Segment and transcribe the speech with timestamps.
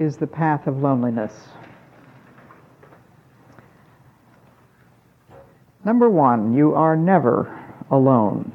[0.00, 1.32] is the path of loneliness.
[5.84, 7.56] Number one, you are never
[7.90, 8.50] alone.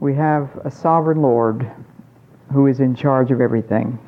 [0.00, 1.70] We have a sovereign Lord
[2.50, 3.98] who is in charge of everything.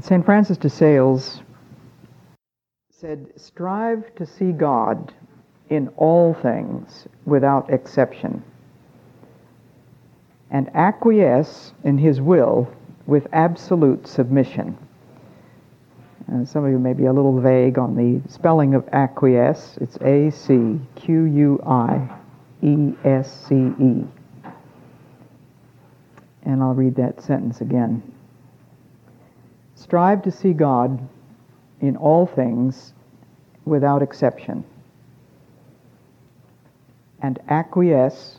[0.00, 0.24] St.
[0.24, 1.42] Francis de Sales
[2.90, 5.12] said, Strive to see God
[5.70, 8.44] in all things without exception,
[10.50, 12.68] and acquiesce in his will
[13.06, 14.76] with absolute submission.
[16.32, 19.76] Uh, some of you may be a little vague on the spelling of acquiesce.
[19.80, 22.08] It's A C Q U I
[22.62, 24.04] E S C E.
[26.44, 28.02] And I'll read that sentence again.
[29.74, 31.06] Strive to see God
[31.80, 32.94] in all things
[33.66, 34.64] without exception
[37.24, 38.38] and acquiesce,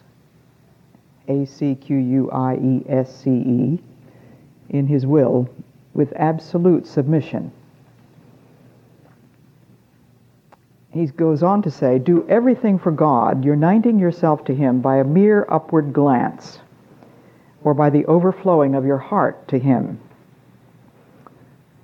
[1.27, 3.79] A C Q U I E S C E,
[4.69, 5.49] in His will
[5.93, 7.51] with absolute submission.
[10.91, 15.03] He goes on to say, Do everything for God, uniting yourself to Him by a
[15.03, 16.59] mere upward glance
[17.65, 19.99] or by the overflowing of your heart to Him.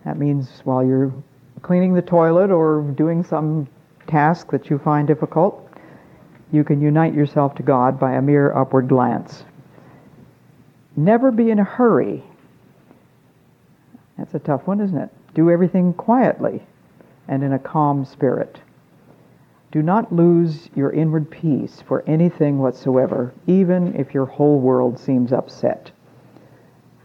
[0.06, 1.14] That means while you're
[1.62, 3.68] cleaning the toilet or doing some
[4.08, 5.70] task that you find difficult,
[6.52, 9.44] you can unite yourself to God by a mere upward glance.
[10.96, 12.24] Never be in a hurry.
[14.22, 15.09] That's a tough one, isn't it?
[15.33, 16.61] Do everything quietly
[17.27, 18.62] and in a calm spirit.
[19.72, 25.34] Do not lose your inward peace for anything whatsoever, even if your whole world seems
[25.34, 25.90] upset.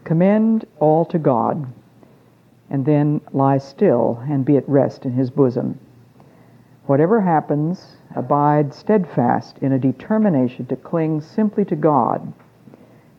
[0.03, 1.65] Commend all to God,
[2.69, 5.79] and then lie still and be at rest in His bosom.
[6.85, 12.31] Whatever happens, abide steadfast in a determination to cling simply to God,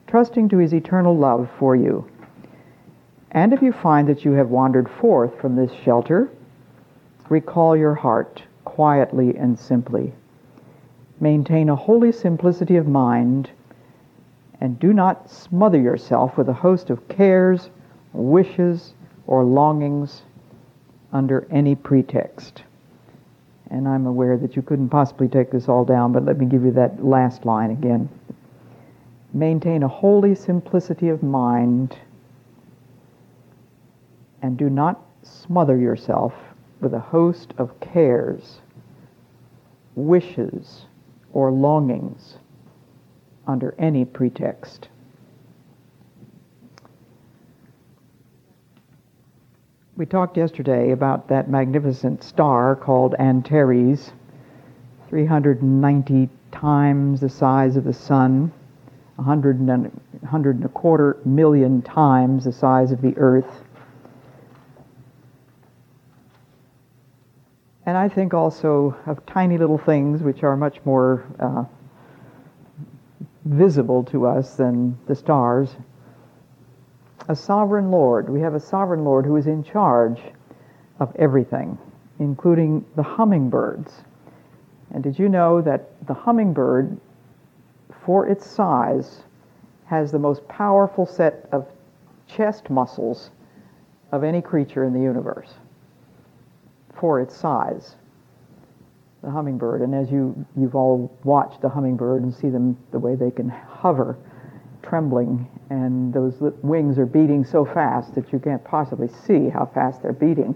[0.07, 2.09] trusting to His eternal love for you.
[3.31, 6.29] And if you find that you have wandered forth from this shelter,
[7.29, 10.13] recall your heart quietly and simply.
[11.19, 13.51] Maintain a holy simplicity of mind,
[14.61, 17.69] and do not smother yourself with a host of cares,
[18.13, 18.93] wishes,
[19.27, 20.23] or longings
[21.13, 22.63] under any pretext.
[23.69, 26.63] And I'm aware that you couldn't possibly take this all down, but let me give
[26.63, 28.09] you that last line again.
[29.33, 31.95] Maintain a holy simplicity of mind
[34.41, 36.33] and do not smother yourself
[36.81, 38.61] with a host of cares,
[39.95, 40.85] wishes,
[41.33, 42.37] or longings
[43.47, 44.89] under any pretext.
[49.97, 54.13] We talked yesterday about that magnificent star called Antares,
[55.09, 58.53] 390 times the size of the sun,
[59.15, 63.65] 100 and, 100 and a quarter million times the size of the earth.
[67.89, 71.63] And I think also of tiny little things which are much more uh,
[73.45, 75.75] visible to us than the stars
[77.27, 78.29] a sovereign Lord.
[78.29, 80.21] We have a sovereign Lord who is in charge
[80.99, 81.79] of everything,
[82.19, 83.91] including the hummingbirds.
[84.93, 86.95] And did you know that the hummingbird,
[88.05, 89.23] for its size,
[89.85, 91.67] has the most powerful set of
[92.27, 93.31] chest muscles
[94.11, 95.55] of any creature in the universe?
[96.99, 97.95] For its size.
[99.23, 103.15] The hummingbird, and as you, you've all watched the hummingbird and see them the way
[103.15, 104.17] they can hover,
[104.81, 110.01] trembling and those wings are beating so fast that you can't possibly see how fast
[110.01, 110.55] they're beating.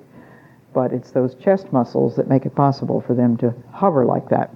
[0.74, 4.54] But it's those chest muscles that make it possible for them to hover like that.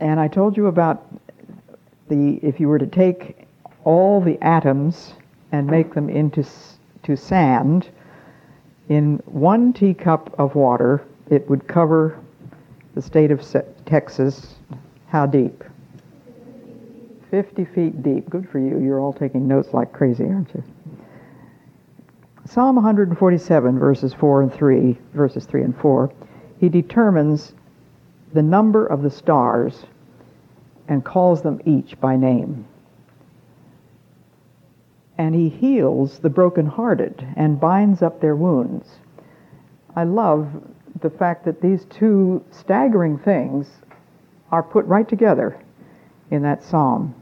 [0.00, 1.06] And I told you about
[2.08, 3.46] the if you were to take
[3.84, 5.12] all the atoms
[5.52, 6.42] and make them into
[7.08, 7.88] to sand
[8.90, 12.20] in one teacup of water, it would cover
[12.94, 13.42] the state of
[13.86, 14.56] Texas
[15.06, 15.64] how deep?
[17.30, 18.28] 50 feet deep.
[18.28, 18.78] Good for you.
[18.78, 20.62] You're all taking notes like crazy, aren't you?
[22.44, 26.12] Psalm 147, verses 4 and 3, verses 3 and 4,
[26.60, 27.54] he determines
[28.34, 29.86] the number of the stars
[30.88, 32.66] and calls them each by name.
[35.18, 38.88] And he heals the brokenhearted and binds up their wounds.
[39.96, 40.48] I love
[41.00, 43.68] the fact that these two staggering things
[44.50, 45.60] are put right together
[46.30, 47.14] in that psalm.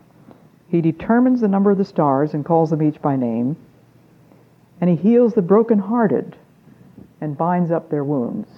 [0.69, 3.57] He determines the number of the stars and calls them each by name,
[4.81, 6.37] and he heals the brokenhearted
[7.21, 8.49] and binds up their wounds.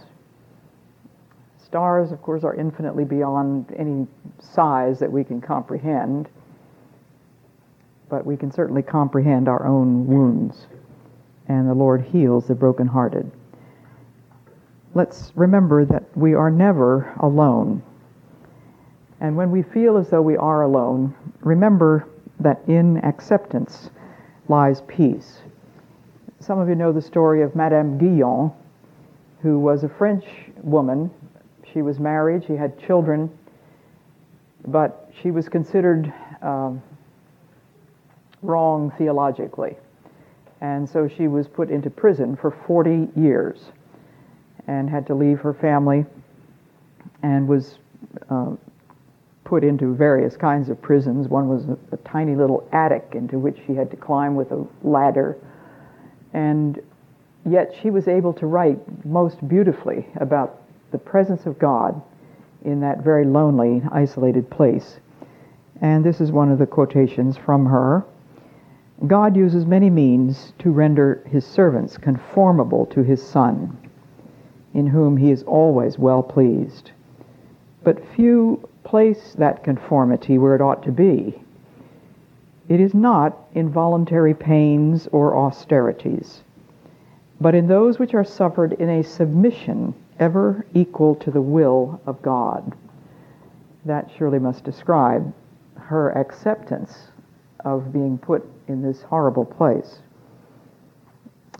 [1.64, 4.06] Stars, of course, are infinitely beyond any
[4.40, 6.29] size that we can comprehend,
[8.08, 10.66] but we can certainly comprehend our own wounds,
[11.49, 13.31] and the Lord heals the brokenhearted.
[14.94, 17.82] Let's remember that we are never alone.
[19.20, 22.08] And when we feel as though we are alone, remember
[22.40, 23.90] that in acceptance
[24.49, 25.38] lies peace.
[26.40, 28.52] Some of you know the story of Madame Guyon,
[29.43, 30.25] who was a French
[30.62, 31.11] woman.
[31.72, 33.31] She was married, she had children,
[34.66, 36.12] but she was considered
[36.43, 36.82] um,
[38.43, 39.76] wrong theologically.
[40.61, 43.58] And so she was put into prison for 40 years
[44.67, 46.05] and had to leave her family
[47.23, 47.79] and was
[48.29, 48.52] uh,
[49.44, 51.29] put into various kinds of prisons.
[51.29, 54.67] One was a, a, tiny little attic into which she had to climb with a
[54.82, 55.38] ladder.
[56.35, 56.81] And
[57.49, 62.00] yet she was able to write most beautifully about the presence of God
[62.64, 64.99] in that very lonely, isolated place.
[65.81, 68.05] And this is one of the quotations from her.
[69.06, 73.78] God uses many means to render his servants conformable to his Son,
[74.74, 76.90] in whom he is always well pleased.
[77.84, 81.40] But few place that conformity where it ought to be.
[82.68, 86.42] It is not in voluntary pains or austerities,
[87.40, 92.20] but in those which are suffered in a submission ever equal to the will of
[92.20, 92.74] God.
[93.84, 95.32] That surely must describe
[95.76, 97.08] her acceptance
[97.64, 100.00] of being put in this horrible place.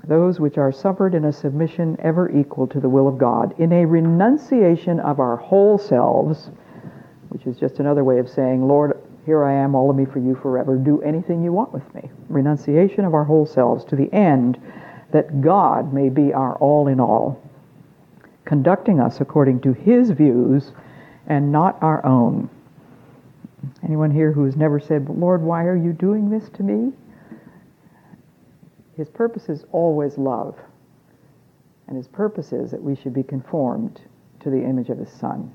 [0.07, 3.73] Those which are suffered in a submission ever equal to the will of God, in
[3.73, 6.51] a renunciation of our whole selves
[7.29, 10.19] which is just another way of saying, Lord, here I am, all of me for
[10.19, 10.77] you forever.
[10.77, 12.11] Do anything you want with me.
[12.29, 14.61] Renunciation of our whole selves to the end
[15.13, 17.43] that God may be our all in all,
[18.45, 20.73] conducting us according to his views
[21.27, 22.49] and not our own.
[23.83, 26.93] Anyone here who has never said, Lord, why are you doing this to me?
[28.97, 30.57] His purpose is always love.
[31.87, 34.01] And his purpose is that we should be conformed
[34.41, 35.53] to the image of his Son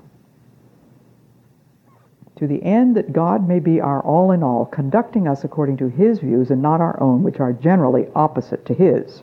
[2.36, 5.88] to the end that God may be our all in all, conducting us according to
[5.88, 9.22] his views and not our own, which are generally opposite to his.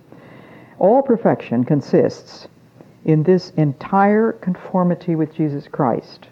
[0.79, 2.47] All perfection consists
[3.03, 6.27] in this entire conformity with Jesus Christ,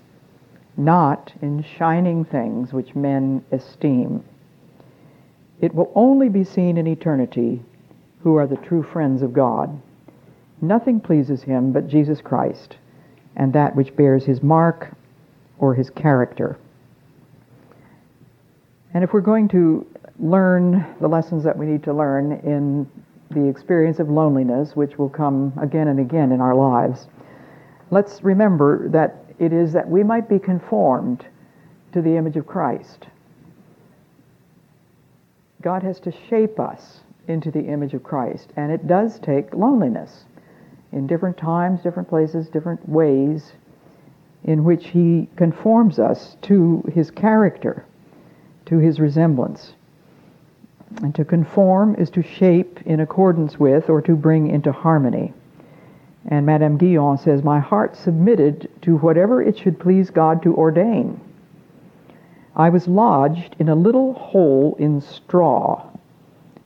[0.80, 4.24] not in shining things which men esteem.
[5.62, 7.62] It will only be seen in eternity
[8.24, 9.82] who are the true friends of God.
[10.62, 12.78] Nothing pleases him but Jesus Christ
[13.36, 14.92] and that which bears his mark
[15.58, 16.58] or his character.
[18.94, 19.86] And if we're going to
[20.18, 22.90] learn the lessons that we need to learn in
[23.32, 27.08] the experience of loneliness, which will come again and again in our lives,
[27.92, 31.26] let's remember that it is that we might be conformed
[31.94, 33.08] to the image of Christ.
[35.62, 40.26] God has to shape us into the image of Christ, and it does take loneliness
[40.92, 43.54] in different times, different places, different ways
[44.44, 47.86] in which He conforms us to His character
[48.70, 49.74] to his resemblance.
[51.02, 55.34] And to conform is to shape in accordance with or to bring into harmony.
[56.28, 61.20] And Madame Guyon says, My heart submitted to whatever it should please God to ordain.
[62.56, 65.90] I was lodged in a little hole in straw,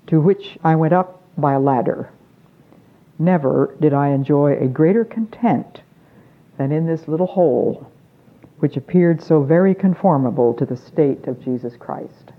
[0.07, 2.09] to which I went up by a ladder.
[3.19, 5.81] Never did I enjoy a greater content
[6.57, 7.91] than in this little hole
[8.59, 12.31] which appeared so very conformable to the state of Jesus Christ.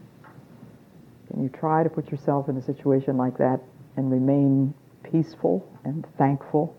[1.31, 3.61] Can you try to put yourself in a situation like that
[3.97, 6.77] and remain peaceful and thankful?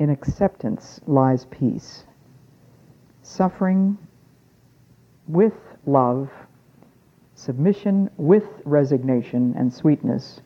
[0.00, 2.04] In acceptance lies peace.
[3.22, 3.98] Suffering
[5.28, 5.52] with
[5.84, 6.30] love,
[7.34, 10.40] submission with resignation and sweetness,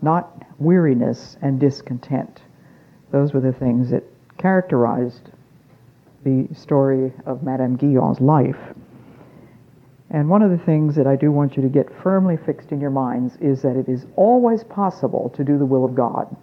[0.00, 2.40] not weariness and discontent.
[3.10, 4.04] Those were the things that
[4.38, 5.28] characterized
[6.24, 8.72] the story of Madame Guyon's life.
[10.08, 12.80] And one of the things that I do want you to get firmly fixed in
[12.80, 16.34] your minds is that it is always possible to do the will of God.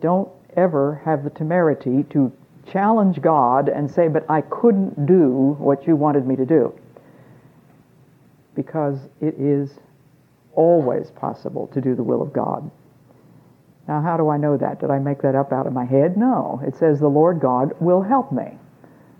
[0.00, 2.32] Don't ever have the temerity to
[2.70, 6.72] challenge God and say, but I couldn't do what you wanted me to do.
[8.54, 9.78] because it is
[10.54, 12.70] always possible to do the will of God.
[13.88, 14.80] Now, how do I know that?
[14.80, 16.16] Did I make that up out of my head?
[16.16, 16.60] No.
[16.66, 18.58] It says, The Lord God will help me.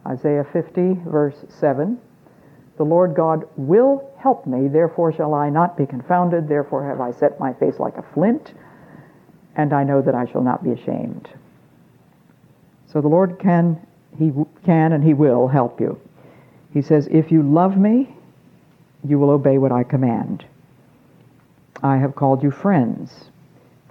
[0.06, 1.98] Isaiah 50, verse 7.
[2.76, 7.12] The Lord God will help me, therefore shall I not be confounded, therefore have I
[7.12, 8.54] set my face like a flint,
[9.60, 11.28] and I know that I shall not be ashamed.
[12.92, 13.80] So the Lord can,
[14.18, 14.32] He
[14.64, 16.00] can and He will help you.
[16.72, 18.14] He says, If you love me,
[19.06, 20.44] you will obey what I command.
[21.82, 23.30] I have called you friends.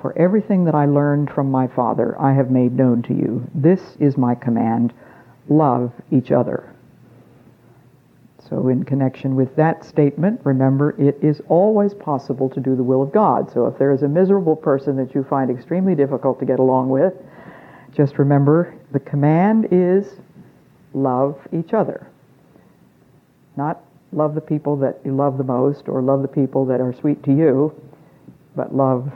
[0.02, 3.50] For everything that I learned from my Father, I have made known to you.
[3.54, 4.94] This is my command
[5.50, 6.74] love each other.
[8.50, 13.04] So, in connection with that statement, remember it is always possible to do the will
[13.04, 13.52] of God.
[13.52, 16.90] So, if there is a miserable person that you find extremely difficult to get along
[16.90, 17.14] with,
[17.94, 20.16] just remember the command is
[20.94, 22.08] love each other.
[23.56, 26.94] Not love the people that you love the most or love the people that are
[26.94, 27.80] sweet to you,
[28.56, 29.12] but love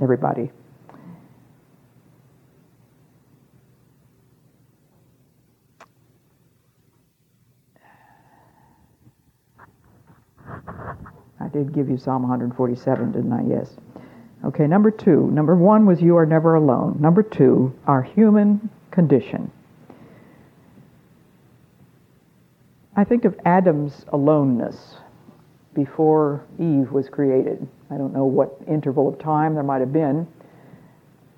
[0.00, 0.50] everybody.
[11.48, 13.42] I did give you Psalm 147, didn't I?
[13.48, 13.70] Yes.
[14.44, 15.30] Okay, number two.
[15.30, 16.98] Number one was you are never alone.
[17.00, 19.50] Number two, our human condition.
[22.94, 24.96] I think of Adam's aloneness
[25.72, 27.66] before Eve was created.
[27.90, 30.28] I don't know what interval of time there might have been,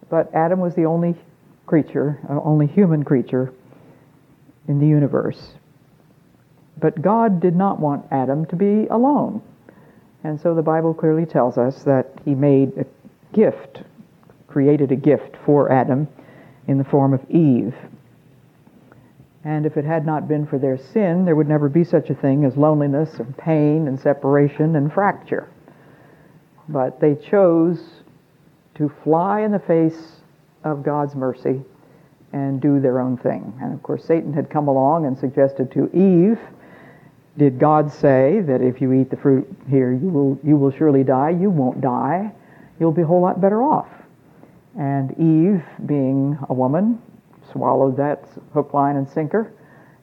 [0.08, 1.14] but Adam was the only
[1.66, 3.52] creature, uh, only human creature
[4.66, 5.52] in the universe.
[6.80, 9.42] But God did not want Adam to be alone.
[10.22, 12.86] And so the Bible clearly tells us that he made a
[13.34, 13.82] gift,
[14.48, 16.08] created a gift for Adam
[16.66, 17.74] in the form of Eve.
[19.44, 22.14] And if it had not been for their sin, there would never be such a
[22.14, 25.48] thing as loneliness and pain and separation and fracture.
[26.68, 27.82] But they chose
[28.74, 30.20] to fly in the face
[30.62, 31.62] of God's mercy
[32.32, 33.54] and do their own thing.
[33.60, 36.38] And of course, Satan had come along and suggested to Eve,
[37.38, 41.04] Did God say that if you eat the fruit here, you will, you will surely
[41.04, 41.30] die?
[41.30, 42.32] You won't die.
[42.78, 43.88] You'll be a whole lot better off.
[44.78, 47.00] And Eve, being a woman,
[47.52, 49.52] swallowed that hook, line, and sinker.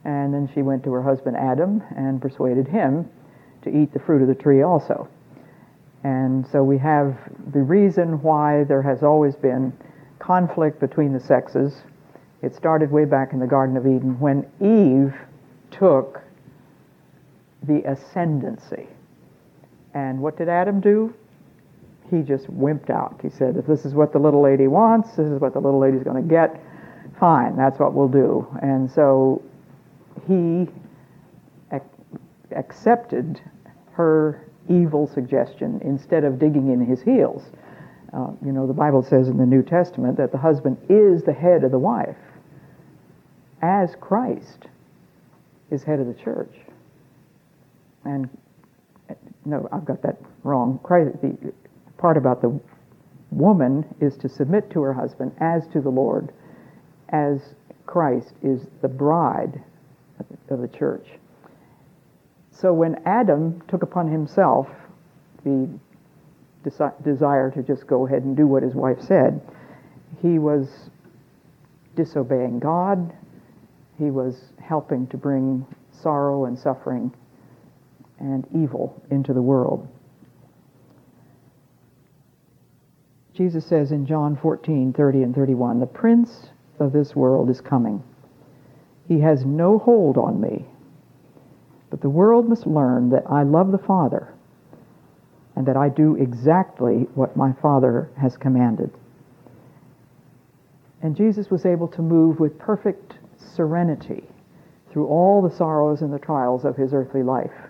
[0.06, 3.10] And then she went to her husband Adam and persuaded him
[3.64, 5.10] to eat the fruit of the tree also.
[6.04, 7.18] And so we have
[7.52, 9.74] the reason why there has always been
[10.20, 11.82] conflict between the sexes.
[12.42, 15.14] It started way back in the Garden of Eden when Eve
[15.72, 16.22] took
[17.64, 18.88] the ascendancy.
[19.94, 21.14] And what did Adam do?
[22.10, 23.20] He just wimped out.
[23.22, 25.80] He said, if this is what the little lady wants, this is what the little
[25.80, 26.62] lady's going to get
[27.20, 28.48] fine, that's what we'll do.
[28.62, 29.42] And so
[30.28, 30.68] he
[31.72, 31.84] ac-
[32.56, 33.42] accepted
[33.94, 37.44] her evil suggestion instead of digging in his heels.
[38.14, 41.34] Uh, you know, the Bible says in the New Testament that the husband is the
[41.34, 42.16] head of the wife,
[43.62, 44.68] as Christ
[45.72, 46.54] is head of the church.
[48.08, 48.30] And
[49.46, 50.80] no, I've got that wrong.
[50.82, 51.54] The
[51.98, 52.58] part about the
[53.32, 56.32] woman is to submit to her husband as to the Lord
[57.10, 57.54] as
[57.86, 59.62] Christ is the bride
[60.50, 61.08] of the church.
[62.52, 64.68] So when Adam took upon himself
[65.44, 65.70] the
[67.04, 69.42] desire to just go ahead and do what his wife said,
[70.22, 70.90] he was
[71.96, 73.14] disobeying God.
[73.98, 77.14] He was helping to bring sorrow and suffering
[78.20, 79.88] and evil into the world.
[83.34, 88.04] Jesus says in John 14, 30 and 31, the prince of this world is coming.
[89.08, 90.66] He has no hold on me.
[91.90, 94.34] But the world must learn that I love the Father
[95.56, 98.92] and that I do exactly what my Father has commanded.
[101.02, 103.14] And Jesus was able to move with perfect
[103.56, 104.24] serenity
[104.92, 107.67] through all the sorrows and the trials of his earthly life.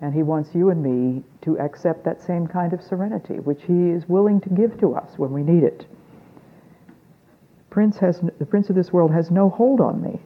[0.00, 3.90] And he wants you and me to accept that same kind of serenity, which he
[3.90, 5.86] is willing to give to us when we need it
[7.76, 10.18] prince has, the prince of this world has no hold on me.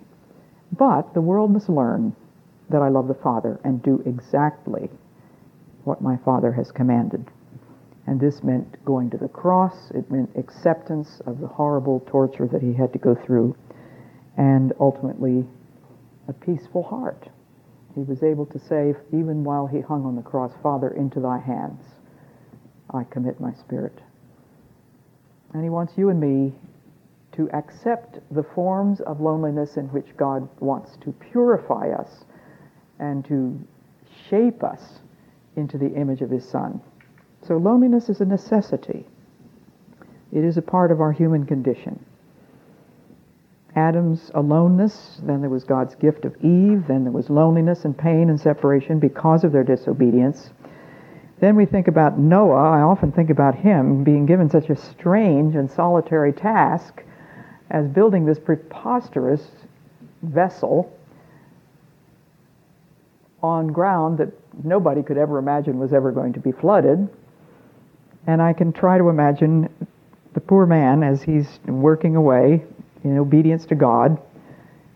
[0.71, 2.15] But the world must learn
[2.69, 4.89] that I love the Father and do exactly
[5.83, 7.27] what my Father has commanded.
[8.07, 9.91] And this meant going to the cross.
[9.93, 13.57] It meant acceptance of the horrible torture that he had to go through.
[14.37, 15.45] And ultimately,
[16.29, 17.31] a peaceful heart.
[17.95, 21.39] He was able to say, even while he hung on the cross, Father, into thy
[21.39, 21.83] hands
[22.93, 24.01] I commit my spirit.
[25.53, 26.55] And he wants you and me
[27.33, 32.25] to accept the forms of loneliness in which God wants to purify us
[32.99, 33.59] and to
[34.29, 35.01] shape us
[35.57, 36.81] into the image of his Son.
[37.47, 39.07] So loneliness is a necessity.
[40.33, 42.05] It is a part of our human condition.
[43.77, 48.29] Adam's aloneness, then there was God's gift of Eve, then there was loneliness and pain
[48.29, 50.51] and separation because of their disobedience.
[51.41, 52.71] Then we think about Noah.
[52.71, 57.03] I often think about him being given such a strange and solitary task
[57.71, 59.47] as building this preposterous
[60.23, 60.93] vessel
[63.43, 64.29] on ground that
[64.65, 67.09] nobody could ever imagine was ever going to be flooded.
[68.27, 69.69] And I can try to imagine
[70.35, 72.65] the poor man as he's working away
[73.05, 74.21] in obedience to God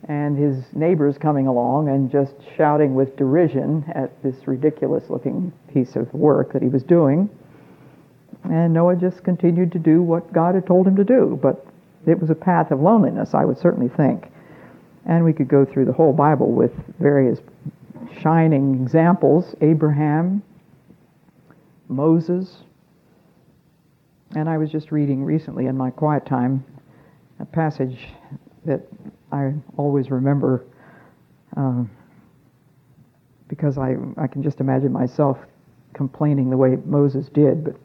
[0.09, 5.97] and his neighbors coming along and just shouting with derision at this ridiculous looking piece
[5.97, 7.31] of work that he was doing.
[8.45, 11.39] And Noah just continued to do what God had told him to do.
[11.41, 11.67] But
[12.07, 14.31] it was a path of loneliness, I would certainly think.
[15.07, 17.39] And we could go through the whole Bible with various
[18.21, 20.43] shining examples Abraham,
[21.89, 22.59] Moses.
[24.37, 26.65] And I was just reading recently in my quiet time
[27.41, 28.09] a passage
[28.65, 28.83] that
[29.33, 30.65] I always remember
[31.57, 31.91] um,
[33.49, 35.39] because I, I can just imagine myself
[35.93, 37.65] complaining the way Moses did.
[37.65, 37.77] But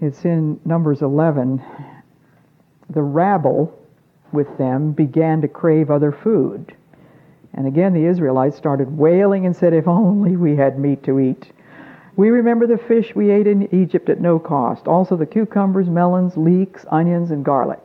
[0.00, 1.62] it's in Numbers 11.
[2.90, 3.78] The rabble
[4.32, 6.74] with them began to crave other food.
[7.54, 11.52] And again, the Israelites started wailing and said, If only we had meat to eat.
[12.16, 16.36] We remember the fish we ate in Egypt at no cost, also the cucumbers, melons,
[16.36, 17.83] leeks, onions, and garlic.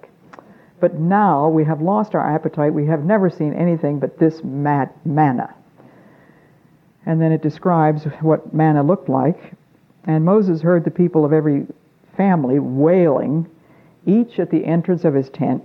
[0.79, 2.73] But now we have lost our appetite.
[2.73, 5.53] We have never seen anything but this manna.
[7.05, 9.53] And then it describes what manna looked like.
[10.05, 11.67] And Moses heard the people of every
[12.15, 13.47] family wailing,
[14.05, 15.63] each at the entrance of his tent,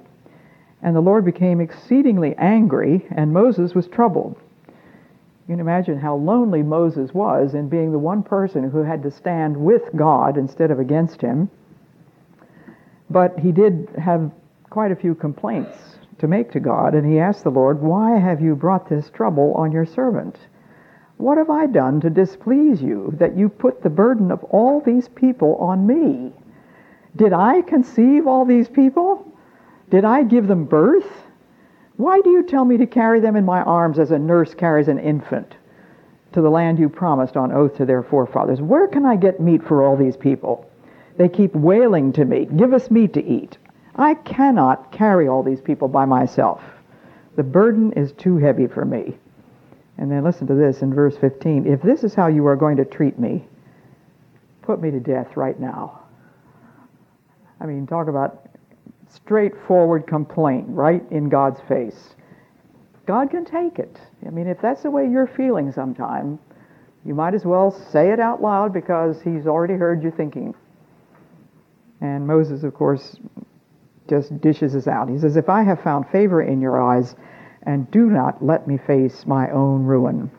[0.83, 4.37] and the Lord became exceedingly angry, and Moses was troubled.
[5.49, 9.11] You can imagine how lonely Moses was in being the one person who had to
[9.11, 11.51] stand with God instead of against him.
[13.11, 14.31] But he did have
[14.75, 15.79] quite a few complaints
[16.19, 19.55] to make to God, and he asked the Lord, Why have you brought this trouble
[19.55, 20.37] on your servant?
[21.17, 25.07] What have I done to displease you that you put the burden of all these
[25.07, 26.33] people on me?
[27.15, 29.25] Did I conceive all these people?
[29.91, 31.23] Did I give them birth?
[31.97, 34.89] Why do you tell me to carry them in my arms as a nurse carries
[34.89, 35.55] an infant
[36.33, 38.61] to the land you promised on oath to their forefathers?
[38.61, 40.69] Where can I get meat for all these people?
[41.17, 43.57] They keep wailing to me, Give us meat to eat.
[43.97, 46.63] I cannot carry all these people by myself.
[47.37, 49.17] The burden is too heavy for me.
[49.99, 51.67] And then listen to this in verse 15.
[51.67, 53.47] If this is how you are going to treat me,
[54.63, 56.01] put me to death right now.
[57.61, 58.49] I mean, talk about
[59.09, 62.15] straightforward complaint right in God's face.
[63.07, 64.01] God can take it.
[64.27, 66.39] I mean, if that's the way you're feeling sometime,
[67.05, 70.55] you might as well say it out loud because he's already heard you thinking.
[72.01, 73.17] And Moses, of course,
[74.09, 75.09] just dishes this out.
[75.09, 77.15] He says, If I have found favor in your eyes,
[77.63, 80.31] and do not let me face my own ruin.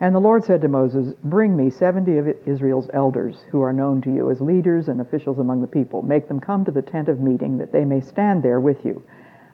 [0.00, 4.00] And the Lord said to Moses, Bring me seventy of Israel's elders, who are known
[4.02, 6.02] to you as leaders and officials among the people.
[6.02, 9.02] Make them come to the tent of meeting, that they may stand there with you.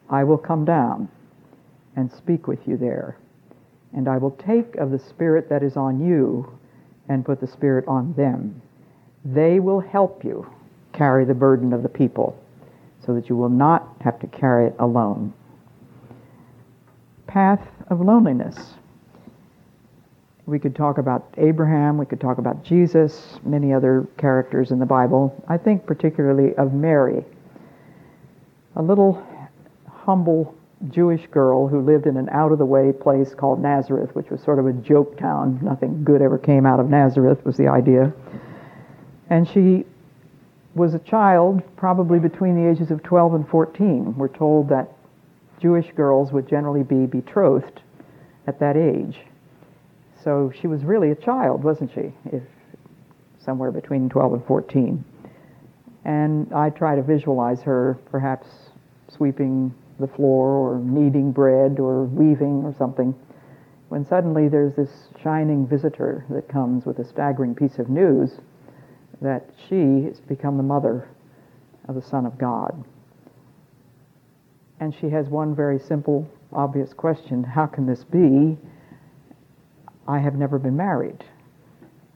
[0.09, 1.09] I will come down
[1.97, 3.19] and speak with you there.
[3.93, 6.59] And I will take of the Spirit that is on you
[7.09, 8.63] and put the Spirit on them.
[9.25, 10.47] They will help you
[10.93, 12.39] carry the burden of the people,
[13.09, 15.33] so that you will not have to carry it alone.
[17.27, 18.75] Path of loneliness.
[20.45, 24.85] We could talk about Abraham, we could talk about Jesus, many other characters in the
[24.85, 25.43] Bible.
[25.49, 27.25] I think particularly of Mary,
[28.77, 29.27] a little
[29.91, 30.55] humble
[30.91, 34.43] Jewish girl who lived in an out of the way place called Nazareth, which was
[34.43, 35.61] sort of a joke town.
[35.63, 38.13] Nothing good ever came out of Nazareth, was the idea.
[39.31, 39.87] And she
[40.79, 44.17] was a child, probably between the ages of 12 and 14.
[44.17, 44.93] We're told that
[45.61, 47.83] Jewish girls would generally be betrothed
[48.47, 49.19] at that age.
[50.23, 52.13] So she was really a child, wasn't she?
[52.27, 52.43] If
[53.39, 55.05] somewhere between 12 and 14.
[56.05, 58.47] And I try to visualize her perhaps
[59.09, 63.15] sweeping the floor or kneading bread or weaving or something
[63.89, 68.39] when suddenly there's this shining visitor that comes with a staggering piece of news
[69.21, 71.09] that she has become the mother
[71.89, 72.85] of the Son of God.
[74.81, 78.57] And she has one very simple, obvious question How can this be?
[80.07, 81.25] I have never been married.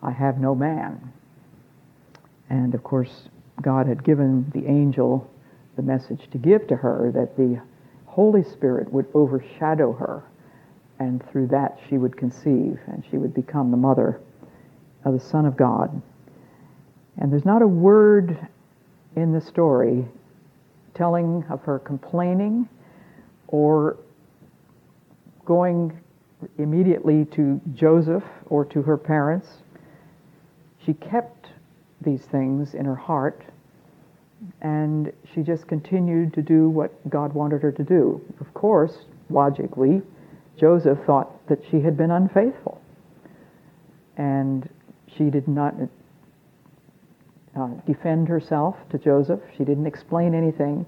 [0.03, 1.13] I have no man.
[2.49, 3.29] And of course,
[3.61, 5.29] God had given the angel
[5.77, 7.61] the message to give to her that the
[8.07, 10.23] Holy Spirit would overshadow her
[10.99, 14.21] and through that she would conceive, and she would become the mother
[15.05, 16.01] of the Son of God.
[17.23, 18.37] And there's not a word
[19.15, 20.05] in the story
[20.93, 22.69] telling of her complaining
[23.47, 23.97] or
[25.45, 25.97] going
[26.59, 29.47] immediately to Joseph or to her parents.
[30.85, 31.47] She kept
[32.01, 33.45] these things in her heart
[34.61, 38.21] and she just continued to do what God wanted her to do.
[38.41, 40.03] Of course, logically,
[40.59, 42.81] Joseph thought that she had been unfaithful.
[44.17, 44.69] And
[45.07, 45.75] she did not
[47.57, 49.41] uh, defend herself to Joseph.
[49.57, 50.87] She didn't explain anything.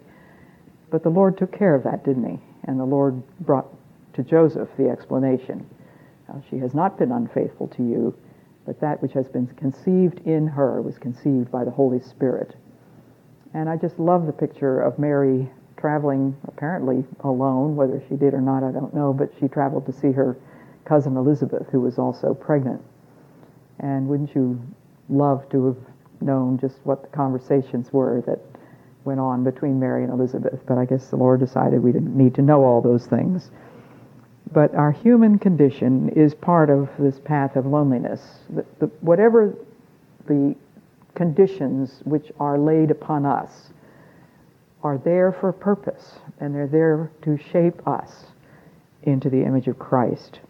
[0.91, 2.41] But the Lord took care of that, didn't he?
[2.65, 3.67] And the Lord brought
[4.15, 5.67] to Joseph the explanation.
[6.29, 8.17] Uh, she has not been unfaithful to you,
[8.65, 12.57] but that which has been conceived in her was conceived by the Holy Spirit.
[13.53, 18.41] And I just love the picture of Mary traveling, apparently alone, whether she did or
[18.41, 20.37] not, I don't know, but she traveled to see her
[20.85, 22.81] cousin Elizabeth, who was also pregnant.
[23.81, 24.61] And wouldn't you
[25.09, 25.77] love to have
[26.25, 28.41] known just what the conversations were that
[29.05, 30.61] went on between Mary and Elizabeth?
[30.67, 33.51] But I guess the Lord decided we didn't need to know all those things.
[34.53, 38.21] But our human condition is part of this path of loneliness.
[38.51, 39.55] The, the, whatever
[40.27, 40.55] the
[41.15, 43.71] conditions which are laid upon us
[44.83, 48.27] are there for a purpose, and they're there to shape us
[49.03, 50.41] into the image of Christ.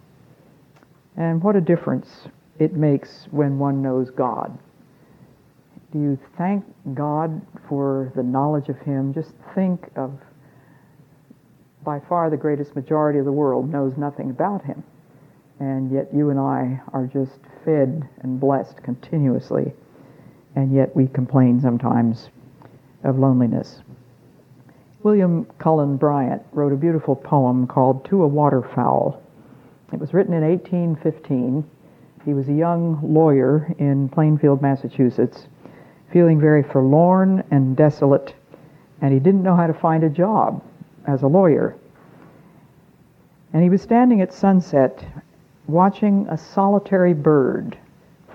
[1.16, 4.58] And what a difference it makes when one knows God.
[5.94, 9.14] Do you thank God for the knowledge of Him?
[9.14, 10.18] Just think of
[11.84, 14.82] by far the greatest majority of the world knows nothing about Him.
[15.60, 19.72] And yet you and I are just fed and blessed continuously.
[20.56, 22.28] And yet we complain sometimes
[23.04, 23.80] of loneliness.
[25.04, 29.22] William Cullen Bryant wrote a beautiful poem called To a Waterfowl.
[29.92, 31.64] It was written in 1815
[32.24, 35.46] he was a young lawyer in Plainfield, Massachusetts,
[36.14, 38.34] feeling very forlorn and desolate,
[39.00, 40.62] and he didn't know how to find a job
[41.08, 41.74] as a lawyer.
[43.52, 45.04] And he was standing at sunset
[45.66, 47.76] watching a solitary bird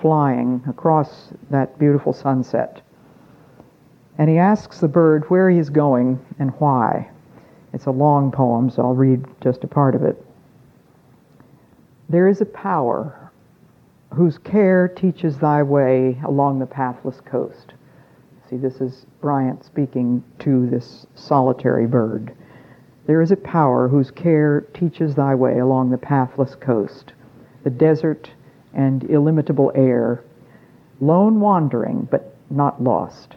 [0.02, 2.82] flying across that beautiful sunset.
[4.18, 7.10] And he asks the bird where he is going and why.
[7.72, 10.22] It's a long poem, so I'll read just a part of it.
[12.10, 13.19] There is a power
[14.13, 17.74] whose care teaches thy way along the pathless coast.
[18.50, 22.34] See, this is Bryant speaking to this solitary bird.
[23.06, 27.13] There is a power whose care teaches thy way along the pathless coast,
[27.63, 28.32] the desert
[28.74, 30.24] and illimitable air,
[31.00, 33.36] lone wandering but not lost.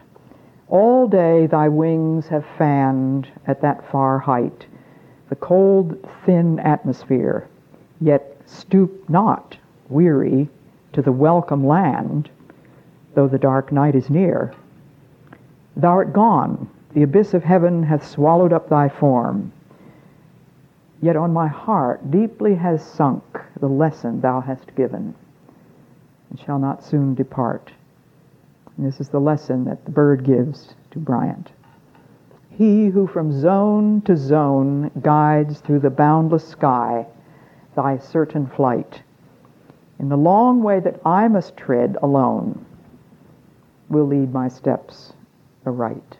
[0.69, 4.65] All day thy wings have fanned at that far height
[5.29, 7.47] the cold, thin atmosphere,
[7.99, 9.57] yet stoop not,
[9.89, 10.47] weary,
[10.93, 12.29] to the welcome land,
[13.15, 14.53] though the dark night is near.
[15.75, 19.51] Thou art gone, the abyss of heaven hath swallowed up thy form.
[21.01, 23.23] Yet on my heart deeply has sunk
[23.59, 25.15] the lesson thou hast given,
[26.29, 27.71] and shall not soon depart.
[28.77, 31.51] And this is the lesson that the bird gives to Bryant.
[32.49, 37.07] He who from zone to zone guides through the boundless sky
[37.75, 39.01] thy certain flight
[40.03, 42.65] in the long way that I must tread alone
[43.87, 45.13] will lead my steps
[45.65, 46.17] aright.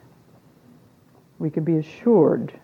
[1.38, 2.58] We can be assured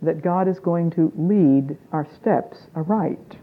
[0.00, 3.36] that God is going to lead our steps aright.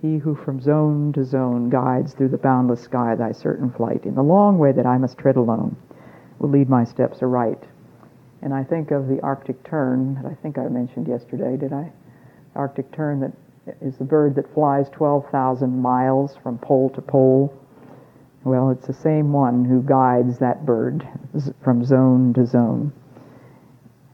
[0.00, 4.14] He who from zone to zone guides through the boundless sky thy certain flight, in
[4.14, 5.76] the long way that I must tread alone,
[6.38, 7.64] will lead my steps aright.
[8.42, 11.90] And I think of the Arctic tern that I think I mentioned yesterday, did I?
[12.54, 13.32] Arctic tern that
[13.80, 17.54] is the bird that flies 12,000 miles from pole to pole.
[18.44, 21.06] Well, it's the same one who guides that bird
[21.62, 22.92] from zone to zone.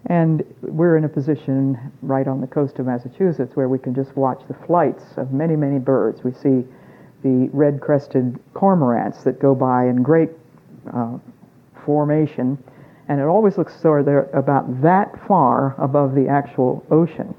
[0.06, 4.16] And we're in a position right on the coast of Massachusetts where we can just
[4.16, 6.22] watch the flights of many, many birds.
[6.22, 6.64] We see
[7.22, 10.30] the red crested cormorants that go by in great
[10.92, 11.18] uh,
[11.84, 12.62] formation,
[13.08, 17.34] and it always looks so they're about that far above the actual ocean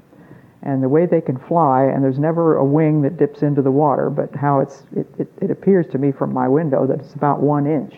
[0.68, 3.70] and the way they can fly, and there's never a wing that dips into the
[3.70, 7.14] water, but how it's, it, it, it, appears to me from my window that it's
[7.14, 7.94] about one inch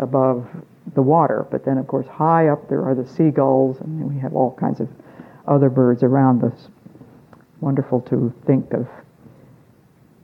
[0.00, 0.46] above
[0.94, 1.46] the water.
[1.50, 4.80] But then, of course, high up there are the seagulls, and we have all kinds
[4.80, 4.88] of
[5.48, 6.68] other birds around us.
[7.62, 8.86] Wonderful to think of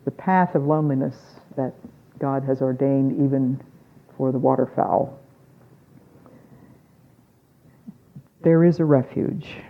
[0.04, 1.16] the path of loneliness
[1.56, 1.72] that
[2.18, 3.58] God has ordained even
[4.18, 5.18] for the waterfowl.
[8.42, 9.62] There is a refuge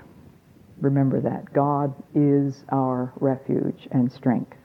[0.80, 1.52] remember that.
[1.52, 4.56] God is our refuge and strength.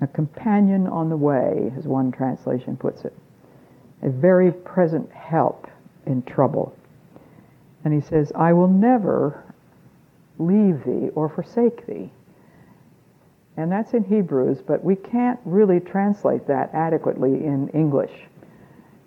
[0.00, 3.14] A companion on the way, as one translation puts it.
[4.02, 5.66] A very present help
[6.06, 6.74] in trouble.
[7.84, 9.44] And he says, I will never
[10.38, 12.10] leave thee or forsake thee.
[13.56, 18.12] And that's in Hebrews, but we can't really translate that adequately in English.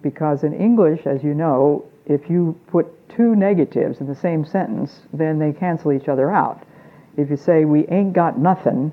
[0.04, 5.02] Because in English, as you know, if you put two negatives in the same sentence,
[5.14, 6.64] then they cancel each other out.
[7.18, 8.92] If you say, we ain't got nothing,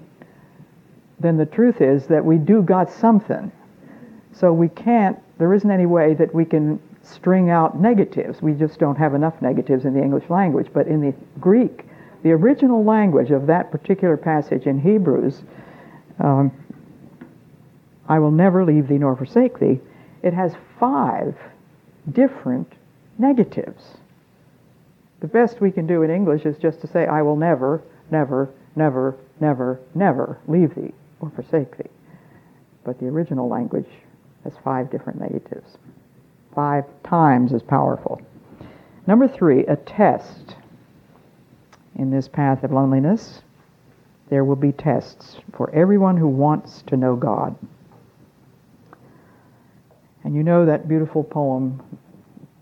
[1.18, 3.50] then the truth is that we do got something.
[4.32, 8.42] So we can't, there isn't any way that we can string out negatives.
[8.42, 10.68] We just don't have enough negatives in the English language.
[10.72, 11.84] But in the Greek,
[12.22, 15.42] the original language of that particular passage in Hebrews,
[16.18, 16.52] um,
[18.08, 19.80] I will never leave thee nor forsake thee,
[20.22, 21.34] it has five
[22.12, 22.70] different
[23.20, 23.82] negatives.
[25.20, 28.50] The best we can do in English is just to say, I will never, never,
[28.74, 31.90] never, never, never leave thee or forsake thee.
[32.84, 33.88] But the original language
[34.44, 35.76] has five different negatives,
[36.54, 38.20] five times as powerful.
[39.06, 40.56] Number three, a test
[41.96, 43.42] in this path of loneliness,
[44.30, 47.56] there will be tests for everyone who wants to know God.
[50.24, 51.82] And you know that beautiful poem,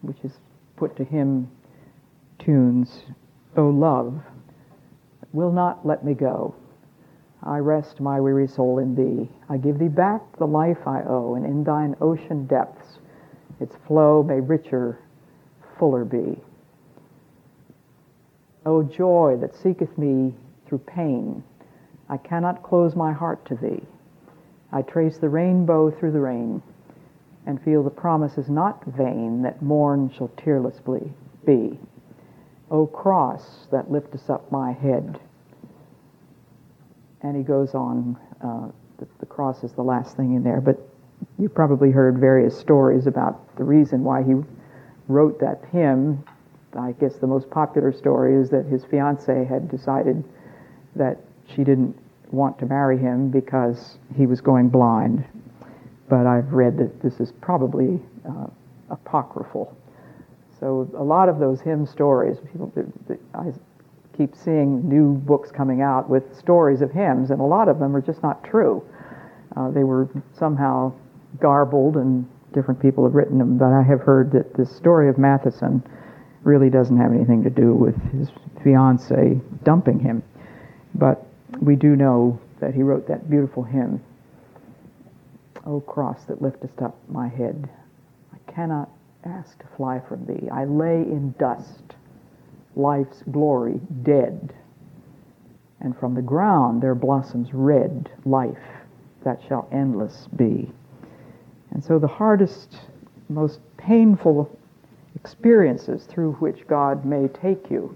[0.03, 0.33] which is
[0.79, 1.51] put to hymn
[2.39, 3.03] tunes,
[3.57, 4.21] O love,
[5.33, 6.55] will not let me go.
[7.43, 9.29] I rest my weary soul in thee.
[9.49, 12.99] I give thee back the life I owe, and in thine ocean depths
[13.61, 14.99] its flow may richer,
[15.79, 16.41] fuller be.
[18.65, 20.35] O joy that seeketh me
[20.67, 21.43] through pain,
[22.09, 23.83] I cannot close my heart to thee.
[24.73, 26.63] I trace the rainbow through the rain,
[27.49, 31.13] and feel the promise is not vain that morn shall tearlessly
[31.45, 31.77] be.
[32.71, 35.19] O cross that liftest up my head.
[37.23, 40.79] And he goes on, uh, the, the cross is the last thing in there, but
[41.39, 44.35] you probably heard various stories about the reason why he
[45.09, 46.23] wrote that hymn
[46.77, 50.23] I guess the most popular story is that his fiancee had decided
[50.97, 51.19] that
[51.55, 51.97] she didn't
[52.31, 55.25] want to marry him because he was going blind.
[56.09, 58.47] But I've read that this is probably uh,
[58.91, 59.77] apocryphal.
[60.59, 62.73] So a lot of those hymn stories, people,
[63.35, 63.53] I
[64.17, 67.95] keep seeing new books coming out with stories of hymns, and a lot of them
[67.95, 68.83] are just not true.
[69.57, 70.93] Uh, they were somehow
[71.41, 73.59] garbled, and different people have written them.
[73.59, 75.83] But I have heard that the story of Matheson
[76.43, 78.31] really doesn't have anything to do with his
[78.65, 80.23] fiancee dumping him.
[80.95, 81.25] But
[81.61, 84.03] we do know that he wrote that beautiful hymn,
[85.69, 87.69] O cross that liftest up my head,
[88.33, 88.91] I cannot
[89.25, 90.49] ask to fly from thee.
[90.51, 91.95] I lay in dust,
[92.75, 94.55] life's glory dead,
[95.81, 98.57] and from the ground there blossoms red life
[99.25, 100.73] that shall endless be.
[101.71, 102.79] And so the hardest,
[103.29, 104.51] most painful
[105.15, 107.95] experiences through which God may take you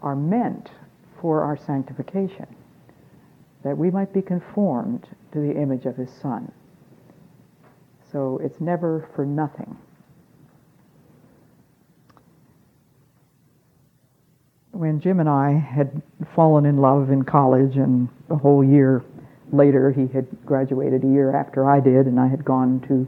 [0.00, 0.70] are meant
[1.20, 2.46] for our sanctification,
[3.66, 6.52] that we might be conformed to the image of His Son.
[8.12, 9.76] So it's never for nothing.
[14.70, 16.00] When Jim and I had
[16.36, 19.02] fallen in love in college, and a whole year
[19.50, 23.04] later, he had graduated a year after I did, and I had gone to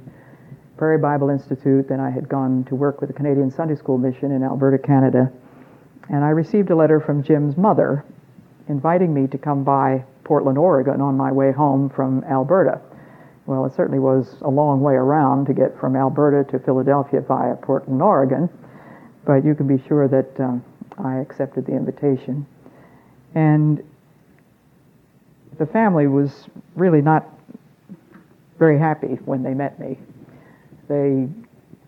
[0.77, 1.89] Prairie Bible Institute.
[1.89, 5.31] Then I had gone to work with the Canadian Sunday School Mission in Alberta, Canada.
[6.09, 8.05] And I received a letter from Jim's mother
[8.67, 12.83] inviting me to come by Portland, Oregon on my way home from Alberta.
[13.47, 17.57] Well, it certainly was a long way around to get from Alberta to Philadelphia via
[17.57, 18.51] Portland, Oregon,
[19.25, 20.63] but you can be sure that um,
[20.99, 22.47] I accepted the invitation.
[23.35, 23.83] And
[25.59, 27.27] the family was really not
[28.59, 29.99] very happy when they met me.
[30.89, 31.27] They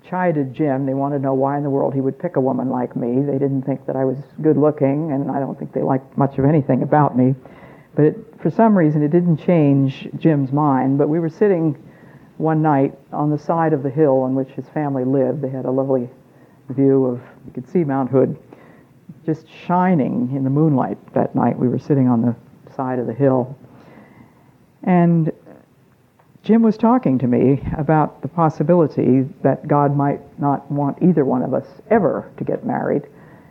[0.08, 0.86] chided Jim.
[0.86, 3.20] They wanted to know why in the world he would pick a woman like me.
[3.20, 6.38] They didn't think that I was good looking, and I don't think they liked much
[6.38, 7.34] of anything about me.
[8.00, 10.96] But it, for some reason, it didn't change Jim's mind.
[10.96, 11.76] But we were sitting
[12.38, 15.42] one night on the side of the hill on which his family lived.
[15.42, 16.08] They had a lovely
[16.70, 18.38] view of, you could see Mount Hood
[19.26, 21.58] just shining in the moonlight that night.
[21.58, 22.34] We were sitting on the
[22.74, 23.54] side of the hill.
[24.82, 25.30] And
[26.42, 31.42] Jim was talking to me about the possibility that God might not want either one
[31.42, 33.02] of us ever to get married.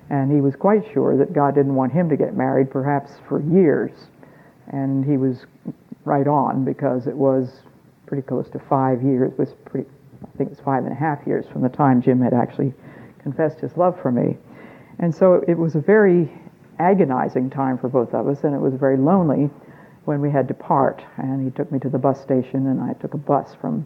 [0.10, 3.44] And he was quite sure that God didn't want him to get married, perhaps for
[3.44, 3.92] years.
[4.70, 5.46] And he was
[6.06, 7.62] right on because it was
[8.06, 9.32] pretty close to five years.
[9.32, 9.90] It was pretty,
[10.24, 12.74] I think it was five and a half years from the time Jim had actually
[13.22, 14.38] confessed his love for me.
[15.00, 16.32] And so it was a very
[16.80, 19.50] agonizing time for both of us, and it was very lonely
[20.06, 21.04] when we had to part.
[21.18, 23.86] And he took me to the bus station, and I took a bus from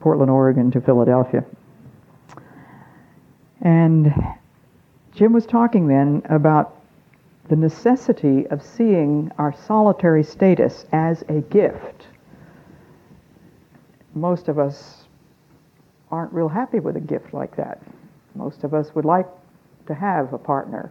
[0.00, 1.44] Portland, Oregon to Philadelphia.
[3.60, 4.12] And
[5.14, 6.73] Jim was talking then about
[7.48, 12.06] the necessity of seeing our solitary status as a gift.
[14.14, 15.04] Most of us
[16.10, 17.82] aren't real happy with a gift like that.
[18.34, 19.26] Most of us would like
[19.86, 20.90] to have a partner,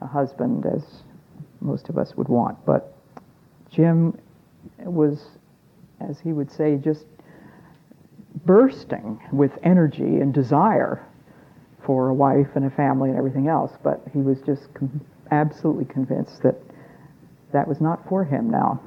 [0.00, 0.82] a husband, as
[1.60, 2.58] most of us would want.
[2.66, 2.96] But
[3.70, 4.18] Jim
[4.78, 5.22] was,
[6.00, 7.06] as he would say, just
[8.44, 11.06] bursting with energy and desire
[11.84, 13.72] for a wife and a family and everything else.
[13.82, 15.00] But he was just com-
[15.32, 16.56] absolutely convinced that
[17.52, 18.80] that was not for him now.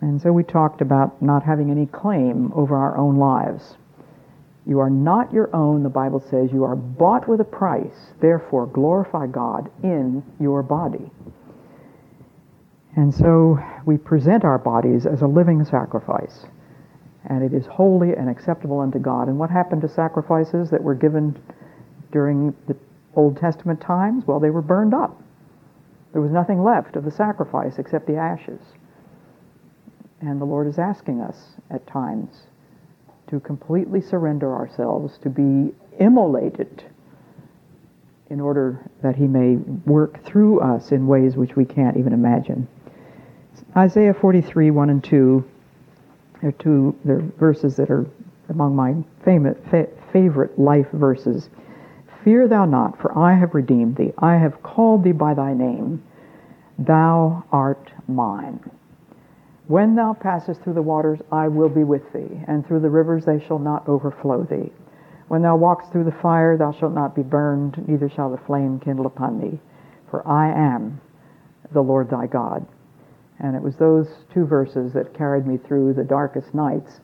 [0.00, 3.76] And so we talked about not having any claim over our own lives.
[4.66, 6.50] You are not your own, the Bible says.
[6.52, 8.12] You are bought with a price.
[8.20, 11.10] Therefore, glorify God in your body.
[12.96, 16.46] And so we present our bodies as a living sacrifice.
[17.26, 19.28] And it is holy and acceptable unto God.
[19.28, 21.38] And what happened to sacrifices that were given
[22.12, 22.76] during the
[23.16, 24.26] Old Testament times?
[24.26, 25.20] Well, they were burned up.
[26.12, 28.60] There was nothing left of the sacrifice except the ashes.
[30.20, 32.44] And the Lord is asking us at times
[33.28, 36.84] to completely surrender ourselves, to be immolated
[38.30, 42.66] in order that he may work through us in ways which we can't even imagine.
[43.76, 45.44] Isaiah 43, 1 and 2
[46.42, 48.06] are two they're verses that are
[48.48, 51.48] among my favorite life verses.
[52.24, 54.12] Fear thou not, for I have redeemed thee.
[54.18, 56.02] I have called thee by thy name.
[56.78, 58.60] Thou art mine.
[59.66, 63.24] When thou passest through the waters, I will be with thee, and through the rivers
[63.26, 64.72] they shall not overflow thee.
[65.28, 68.80] When thou walkest through the fire, thou shalt not be burned, neither shall the flame
[68.80, 69.58] kindle upon thee.
[70.10, 71.00] For I am
[71.72, 72.66] the Lord thy God.
[73.38, 77.00] And it was those two verses that carried me through the darkest nights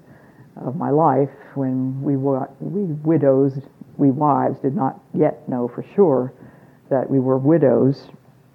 [0.56, 3.58] of my life when we, we widows,
[4.00, 6.32] we wives, did not yet know for sure
[6.88, 8.08] that we were widows.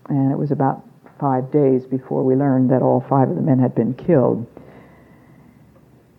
[0.10, 0.84] And it was about
[1.20, 4.46] five days before we learned that all five of the men had been killed.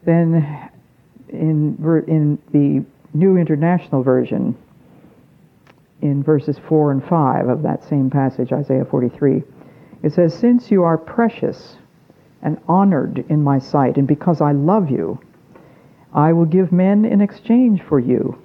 [0.05, 0.71] Then,
[1.29, 4.57] in, in the New International Version,
[6.01, 9.43] in verses 4 and 5 of that same passage, Isaiah 43,
[10.03, 11.77] it says, Since you are precious
[12.43, 15.19] and honored in my sight, and because I love you,
[16.13, 18.39] I will give men in exchange for you,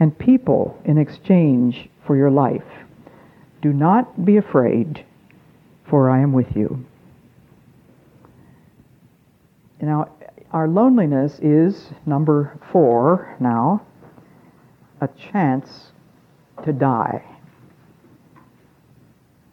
[0.00, 2.64] and people in exchange for your life.
[3.62, 5.04] Do not be afraid
[5.88, 6.86] for I am with you.
[9.82, 10.10] Now,
[10.52, 13.82] our loneliness is, number four now,
[15.00, 15.92] a chance
[16.64, 17.24] to die.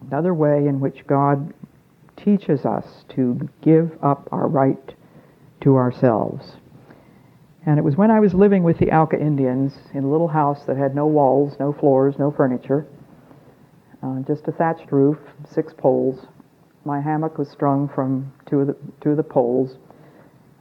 [0.02, 1.54] Another way in which God
[2.16, 4.96] teaches us to give up our right
[5.62, 6.54] to ourselves.
[7.68, 10.64] And it was when I was living with the Auca Indians in a little house
[10.68, 12.88] that had no walls, no floors, no furniture,
[14.02, 15.18] uh, just a thatched roof,
[15.52, 16.28] six poles.
[16.86, 19.76] My hammock was strung from two of the two of the poles.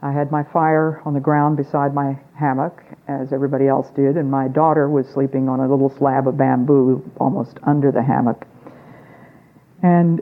[0.01, 4.29] I had my fire on the ground beside my hammock, as everybody else did, and
[4.29, 8.45] my daughter was sleeping on a little slab of bamboo almost under the hammock.
[9.81, 10.21] And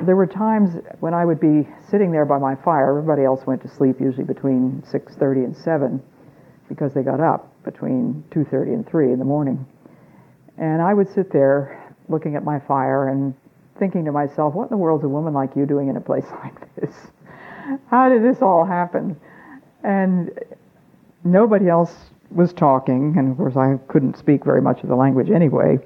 [0.00, 2.88] there were times when I would be sitting there by my fire.
[2.90, 6.00] Everybody else went to sleep usually between 6:30 and 7
[6.70, 9.66] because they got up between 2:30 and 3 in the morning.
[10.56, 13.34] And I would sit there looking at my fire and
[13.78, 16.00] thinking to myself, what in the world is a woman like you doing in a
[16.00, 16.94] place like this?
[17.88, 19.20] How did this all happen?
[19.82, 20.30] And
[21.24, 21.94] nobody else
[22.30, 25.78] was talking, and of course I couldn't speak very much of the language anyway.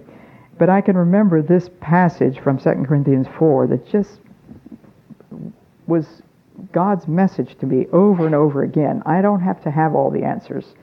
[0.59, 4.21] But I can remember this passage from 2 Corinthians 4 that just
[5.87, 6.23] was
[6.73, 9.03] God's message to me over and over again.
[9.07, 10.75] I don't have to have all the answers.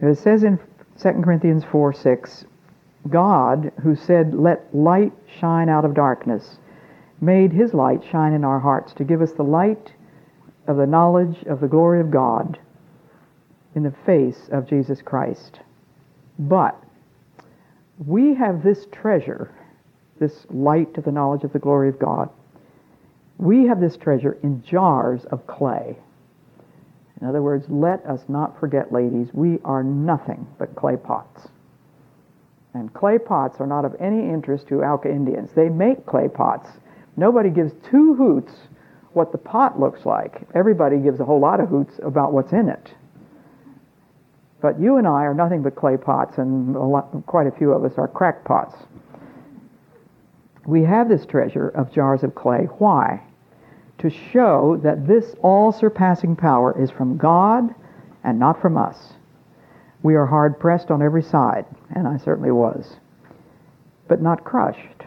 [0.00, 0.58] It says in
[1.00, 2.44] 2 Corinthians 4 6,
[3.08, 6.58] God, who said, Let light shine out of darkness,
[7.20, 9.92] made his light shine in our hearts to give us the light
[10.66, 12.58] of the knowledge of the glory of God
[13.74, 15.60] in the face of Jesus Christ.
[16.38, 16.82] But
[18.04, 19.50] we have this treasure,
[20.18, 22.30] this light of the knowledge of the glory of God.
[23.38, 25.96] We have this treasure in jars of clay.
[27.20, 31.48] In other words, let us not forget, ladies, we are nothing but clay pots.
[32.74, 35.50] And clay pots are not of any interest to Auca Indians.
[35.54, 36.68] They make clay pots.
[37.16, 38.52] Nobody gives two hoots
[39.14, 40.42] what the pot looks like.
[40.54, 42.90] Everybody gives a whole lot of hoots about what's in it.
[44.60, 47.72] But you and I are nothing but clay pots, and a lot, quite a few
[47.72, 48.74] of us are crackpots.
[50.66, 52.68] We have this treasure of jars of clay.
[52.78, 53.22] Why?
[53.98, 57.74] To show that this all surpassing power is from God
[58.24, 59.14] and not from us.
[60.02, 61.64] We are hard pressed on every side,
[61.94, 62.96] and I certainly was,
[64.08, 65.04] but not crushed.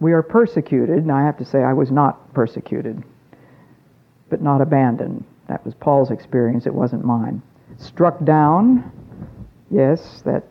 [0.00, 3.02] We are persecuted, and I have to say I was not persecuted,
[4.28, 5.24] but not abandoned.
[5.48, 7.42] That was Paul's experience, it wasn't mine.
[7.78, 8.92] Struck down,
[9.70, 10.44] yes, that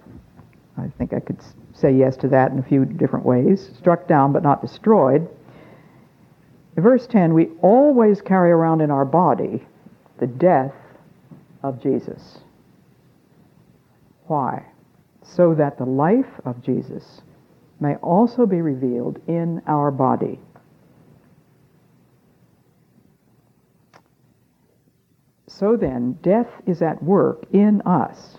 [0.77, 1.39] I think I could
[1.79, 3.71] say yes to that in a few different ways.
[3.77, 5.27] Struck down but not destroyed.
[6.75, 9.65] Verse 10 we always carry around in our body
[10.19, 10.73] the death
[11.63, 12.39] of Jesus.
[14.27, 14.65] Why?
[15.23, 17.21] So that the life of Jesus
[17.79, 20.39] may also be revealed in our body.
[25.47, 28.37] So then, death is at work in us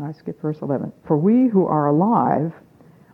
[0.00, 0.92] I skip verse 11.
[1.06, 2.52] For we who are alive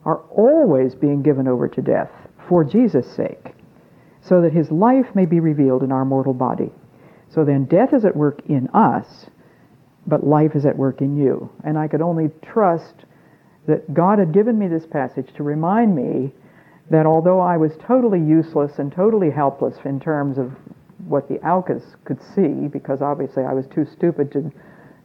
[0.05, 2.11] are always being given over to death
[2.49, 3.55] for Jesus' sake,
[4.21, 6.71] so that his life may be revealed in our mortal body.
[7.31, 9.27] So then death is at work in us,
[10.07, 11.51] but life is at work in you.
[11.65, 13.07] And I could only trust
[13.67, 16.33] that God had given me this passage to remind me
[16.91, 20.53] that although I was totally useless and totally helpless in terms of
[21.07, 24.53] what the Aucas could see, because obviously I was too stupid to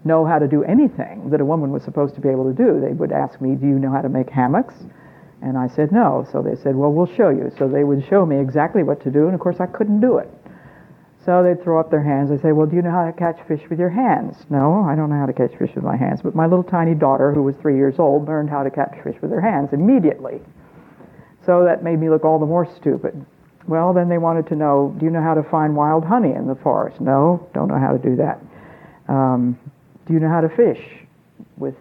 [0.05, 2.79] know how to do anything that a woman was supposed to be able to do.
[2.79, 4.75] They would ask me, Do you know how to make hammocks?
[5.41, 6.27] And I said, No.
[6.31, 7.51] So they said, Well, we'll show you.
[7.57, 10.17] So they would show me exactly what to do, and of course I couldn't do
[10.17, 10.29] it.
[11.25, 12.29] So they'd throw up their hands.
[12.29, 14.35] They'd say, Well, do you know how to catch fish with your hands?
[14.49, 16.21] No, I don't know how to catch fish with my hands.
[16.23, 19.15] But my little tiny daughter, who was three years old, learned how to catch fish
[19.21, 20.39] with her hands immediately.
[21.45, 23.25] So that made me look all the more stupid.
[23.67, 26.47] Well, then they wanted to know, Do you know how to find wild honey in
[26.47, 26.99] the forest?
[26.99, 28.39] No, don't know how to do that.
[29.07, 29.59] Um,
[30.09, 30.83] do you know how to fish
[31.57, 31.75] with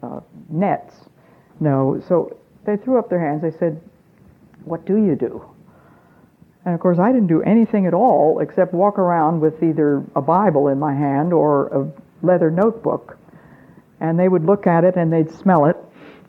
[0.00, 0.94] uh, nets?
[1.58, 2.00] No.
[2.06, 3.42] So they threw up their hands.
[3.42, 3.80] They said,
[4.64, 5.44] What do you do?
[6.64, 10.22] And of course, I didn't do anything at all except walk around with either a
[10.22, 13.18] Bible in my hand or a leather notebook.
[13.98, 15.76] And they would look at it and they'd smell it.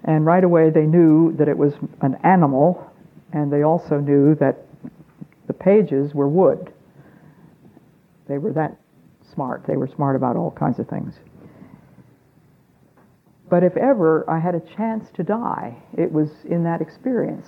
[0.05, 2.91] And right away, they knew that it was an animal.
[3.33, 4.65] And they also knew that
[5.45, 6.73] the pages were wood.
[8.27, 8.78] They were that
[9.39, 9.63] smart.
[9.65, 11.13] They were smart about all kinds of things.
[13.49, 17.47] But if ever I had a chance to die, it was in that experience.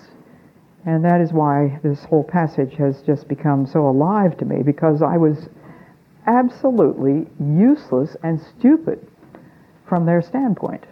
[0.85, 5.01] And that is why this whole passage has just become so alive to me, because
[5.01, 5.49] I was
[6.27, 9.05] absolutely useless and stupid
[9.85, 10.85] from their standpoint.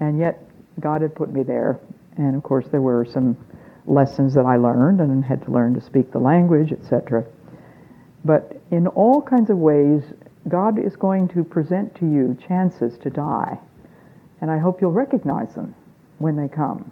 [0.00, 0.42] And yet,
[0.80, 1.78] God had put me there.
[2.16, 3.36] And of course, there were some
[3.84, 7.26] lessons that I learned and had to learn to speak the language, etc.
[8.24, 10.02] But in all kinds of ways,
[10.48, 13.58] God is going to present to you chances to die.
[14.40, 15.74] And I hope you'll recognize them
[16.18, 16.90] when they come.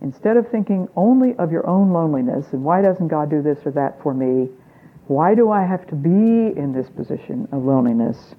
[0.00, 3.72] Instead of thinking only of your own loneliness and why doesn't God do this or
[3.72, 4.48] that for me?
[5.08, 8.34] Why do I have to be in this position of loneliness?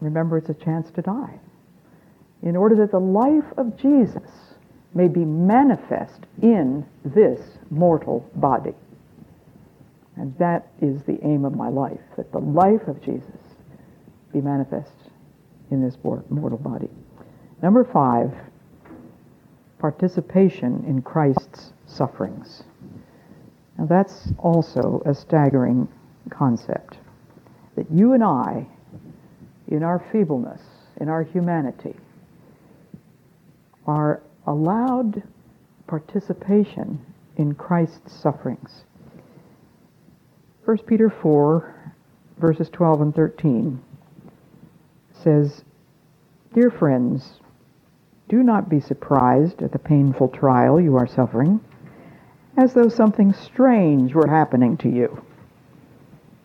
[0.00, 1.38] Remember, it's a chance to die.
[2.42, 4.54] In order that the life of Jesus
[4.94, 7.40] may be manifest in this
[7.70, 8.74] mortal body.
[10.16, 13.40] And that is the aim of my life, that the life of Jesus
[14.32, 14.92] be manifest
[15.70, 16.90] in this mortal body.
[17.62, 18.32] Number five,
[19.78, 22.62] participation in Christ's sufferings.
[23.78, 25.88] Now that's also a staggering
[26.30, 26.98] concept.
[27.76, 28.66] That you and I,
[29.68, 30.62] in our feebleness,
[31.00, 31.96] in our humanity,
[33.86, 35.22] are allowed
[35.86, 37.04] participation
[37.36, 38.84] in Christ's sufferings.
[40.64, 41.92] 1 Peter 4,
[42.38, 43.82] verses 12 and 13
[45.12, 45.62] says,
[46.54, 47.34] Dear friends,
[48.30, 51.60] do not be surprised at the painful trial you are suffering,
[52.56, 55.22] as though something strange were happening to you.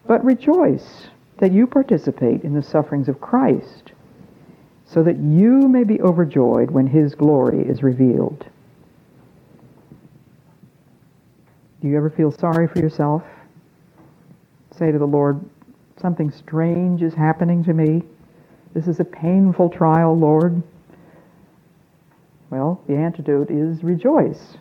[0.05, 1.07] But rejoice
[1.37, 3.93] that you participate in the sufferings of Christ,
[4.85, 8.45] so that you may be overjoyed when his glory is revealed.
[11.81, 13.23] Do you ever feel sorry for yourself?
[14.79, 15.41] Say to the Lord,
[16.01, 18.01] something strange is happening to me.
[18.73, 20.63] This is a painful trial, Lord.
[22.49, 24.57] Well, the antidote is rejoice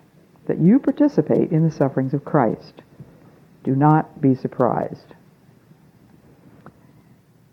[0.47, 2.83] that you participate in the sufferings of Christ.
[3.63, 5.15] Do not be surprised.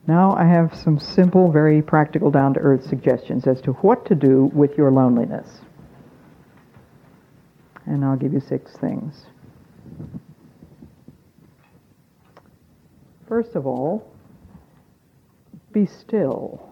[0.07, 4.15] Now I have some simple, very practical, down to earth suggestions as to what to
[4.15, 5.61] do with your loneliness.
[7.85, 9.25] And I'll give you six things.
[13.27, 14.11] First of all,
[15.71, 16.69] be still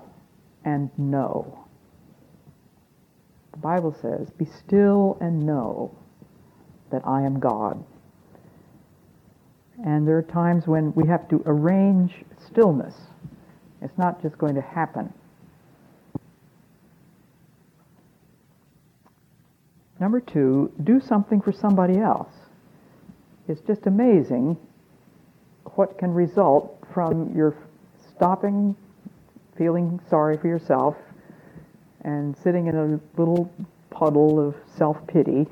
[0.63, 1.65] and know.
[3.51, 5.95] The Bible says, Be still and know
[6.91, 7.83] that I am God.
[9.83, 12.95] And there are times when we have to arrange stillness.
[13.81, 15.11] It's not just going to happen.
[19.99, 22.31] Number two, do something for somebody else.
[23.47, 24.57] It's just amazing
[25.75, 27.55] what can result from your
[28.15, 28.75] stopping,
[29.57, 30.95] feeling sorry for yourself,
[32.01, 33.51] and sitting in a little
[33.89, 35.47] puddle of self pity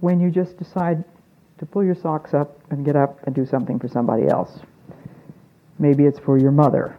[0.00, 1.04] when you just decide
[1.58, 4.60] to pull your socks up and get up and do something for somebody else.
[5.78, 6.96] Maybe it's for your mother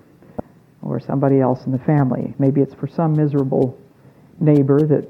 [0.81, 2.33] or somebody else in the family.
[2.39, 3.77] Maybe it's for some miserable
[4.39, 5.09] neighbor that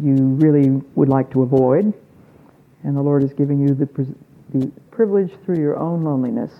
[0.00, 1.94] you really would like to avoid,
[2.82, 3.86] and the Lord is giving you the,
[4.54, 6.52] the privilege through your own loneliness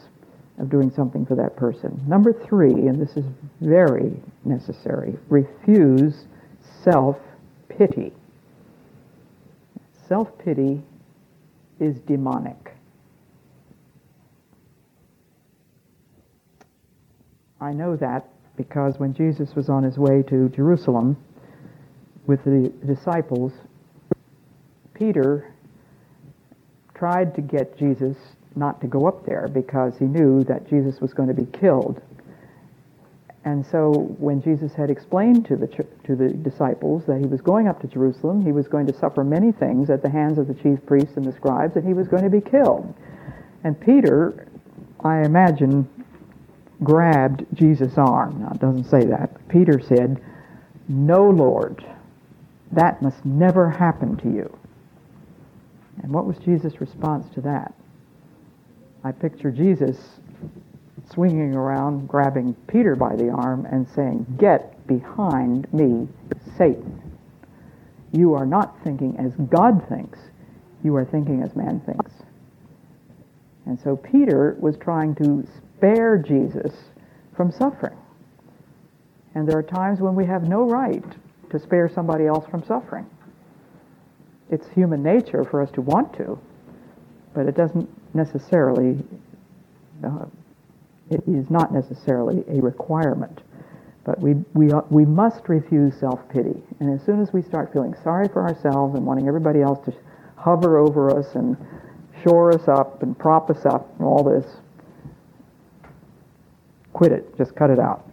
[0.58, 2.00] of doing something for that person.
[2.06, 3.24] Number three, and this is
[3.60, 4.12] very
[4.44, 6.26] necessary, refuse
[6.82, 7.16] self
[7.68, 8.12] pity.
[10.08, 10.82] Self pity
[11.80, 12.72] is demonic.
[17.60, 21.16] I know that because when Jesus was on his way to Jerusalem
[22.26, 23.52] with the disciples,
[24.92, 25.53] Peter
[26.94, 28.16] tried to get Jesus
[28.56, 32.00] not to go up there because he knew that Jesus was going to be killed.
[33.44, 37.68] And so when Jesus had explained to the, to the disciples that he was going
[37.68, 40.54] up to Jerusalem, he was going to suffer many things at the hands of the
[40.54, 42.94] chief priests and the scribes, and he was going to be killed.
[43.62, 44.48] And Peter,
[45.00, 45.88] I imagine,
[46.82, 48.40] grabbed Jesus' arm.
[48.40, 49.46] Now, it doesn't say that.
[49.48, 50.22] Peter said,
[50.88, 51.84] No, Lord,
[52.72, 54.58] that must never happen to you.
[56.02, 57.74] And what was Jesus' response to that?
[59.02, 59.98] I picture Jesus
[61.12, 66.08] swinging around, grabbing Peter by the arm, and saying, Get behind me,
[66.56, 67.00] Satan.
[68.12, 70.18] You are not thinking as God thinks,
[70.82, 72.12] you are thinking as man thinks.
[73.66, 76.72] And so Peter was trying to spare Jesus
[77.34, 77.96] from suffering.
[79.34, 81.04] And there are times when we have no right
[81.50, 83.06] to spare somebody else from suffering.
[84.50, 86.38] It's human nature for us to want to,
[87.34, 89.02] but it doesn't necessarily
[90.04, 90.26] uh,
[91.10, 93.40] it is not necessarily a requirement.
[94.04, 96.62] But we, we, we must refuse self-pity.
[96.80, 99.94] And as soon as we start feeling sorry for ourselves and wanting everybody else to
[100.36, 101.56] hover over us and
[102.22, 104.44] shore us up and prop us up and all this,
[106.92, 107.36] quit it.
[107.38, 108.08] Just cut it out.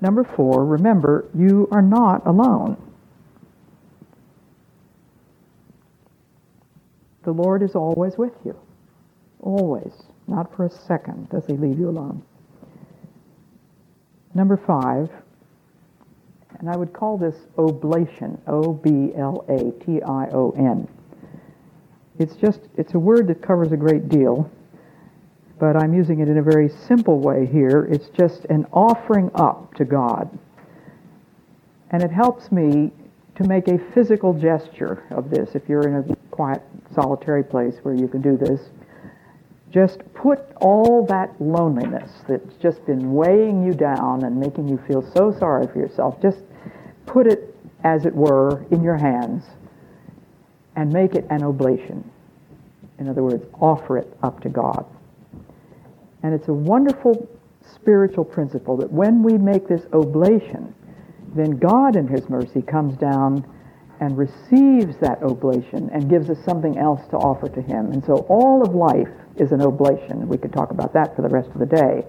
[0.00, 2.76] Number four, remember, you are not alone.
[7.24, 8.54] The Lord is always with you.
[9.40, 9.92] Always.
[10.26, 12.22] Not for a second does he leave you alone.
[14.34, 15.10] Number five,
[16.58, 19.08] and I would call this oblation, O-B-L-A-T-I-O-N.
[22.18, 24.50] It's just, it's a word that covers a great deal,
[25.58, 27.88] but I'm using it in a very simple way here.
[27.90, 30.30] It's just an offering up to God.
[31.90, 32.92] And it helps me
[33.36, 35.54] to make a physical gesture of this.
[35.54, 36.60] If you're in a quiet,
[36.92, 38.60] solitary place where you can do this,
[39.70, 45.08] just put all that loneliness that's just been weighing you down and making you feel
[45.14, 46.38] so sorry for yourself, just
[47.06, 47.54] put it,
[47.84, 49.44] as it were, in your hands
[50.74, 52.10] and make it an oblation.
[52.98, 54.84] In other words, offer it up to God.
[56.24, 57.28] And it's a wonderful
[57.74, 60.74] spiritual principle that when we make this oblation,
[61.36, 63.46] then God in His mercy comes down
[64.04, 67.90] and receives that oblation and gives us something else to offer to Him.
[67.92, 70.28] And so all of life is an oblation.
[70.28, 72.04] We could talk about that for the rest of the day.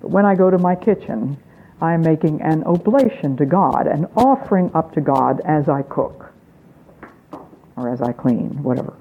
[0.00, 1.36] But when I go to my kitchen,
[1.80, 6.32] I am making an oblation to God, an offering up to God as I cook
[7.76, 8.94] or as I clean, whatever.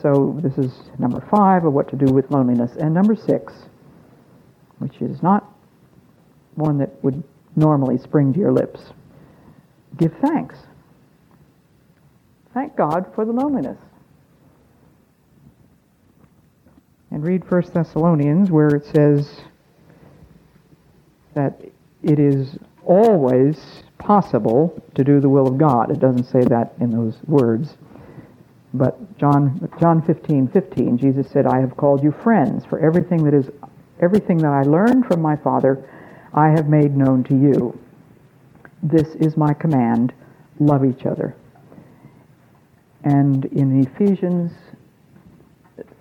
[0.00, 2.72] So this is number five of what to do with loneliness.
[2.80, 3.52] And number six,
[4.78, 5.52] which is not
[6.54, 7.22] one that would
[7.56, 8.80] normally spring to your lips,
[9.98, 10.56] give thanks.
[12.56, 13.78] Thank God for the loneliness.
[17.10, 19.40] and read 1 Thessalonians where it says
[21.34, 21.60] that
[22.02, 25.90] it is always possible to do the will of God.
[25.90, 27.76] It doesn't say that in those words.
[28.74, 33.34] But John John 15, 15, Jesus said, I have called you friends, for everything that
[33.34, 33.48] is
[34.00, 35.88] everything that I learned from my Father
[36.34, 37.78] I have made known to you.
[38.82, 40.12] This is my command,
[40.58, 41.34] love each other.
[43.06, 44.50] And in Ephesians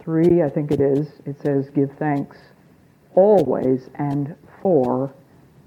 [0.03, 2.35] 3, I think it is, it says, Give thanks
[3.13, 5.13] always and for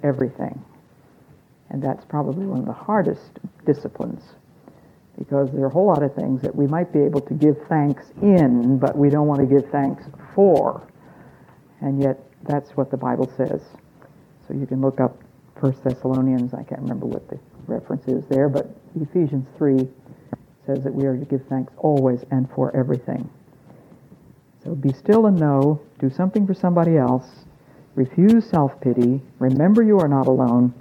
[0.03, 0.61] everything.
[1.71, 4.21] And that's probably one of the hardest disciplines
[5.17, 7.55] because there are a whole lot of things that we might be able to give
[7.69, 10.03] thanks in, but we don't want to give thanks
[10.35, 10.89] for.
[11.81, 12.19] And yet,
[12.49, 13.63] that's what the Bible says.
[14.49, 15.17] So you can look up
[15.61, 19.89] 1 Thessalonians, I can't remember what the reference is there, but Ephesians 3
[20.69, 23.31] says that we are to give thanks always and for everything.
[24.63, 27.25] So be still and know, do something for somebody else,
[27.95, 30.75] refuse self pity, remember you are not alone,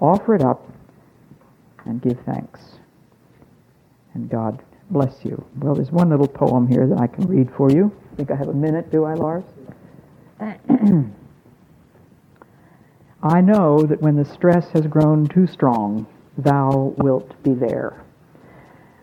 [0.00, 0.68] offer it up,
[1.84, 2.60] and give thanks.
[4.14, 4.60] And God
[4.90, 5.44] bless you.
[5.60, 7.92] Well, there's one little poem here that I can read for you.
[8.12, 9.44] I think I have a minute, do I, Lars?
[13.22, 18.02] I know that when the stress has grown too strong, thou wilt be there.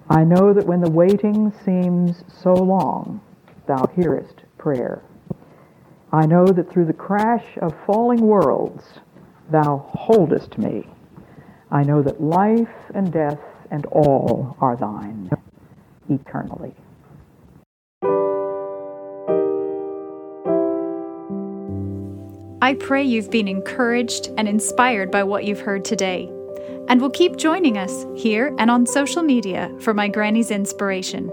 [0.10, 3.22] I know that when the waiting seems so long,
[3.66, 5.02] thou hearest prayer.
[6.12, 8.84] I know that through the crash of falling worlds,
[9.52, 10.88] thou holdest me.
[11.72, 13.40] I know that life and death
[13.72, 15.32] and all are thine
[16.08, 16.76] eternally.
[22.62, 26.32] I pray you've been encouraged and inspired by what you've heard today,
[26.88, 31.32] and will keep joining us here and on social media for my Granny's inspiration.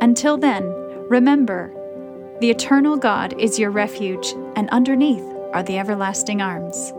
[0.00, 0.64] Until then,
[1.08, 1.72] remember,
[2.40, 5.22] the eternal God is your refuge, and underneath
[5.52, 6.92] are the everlasting arms.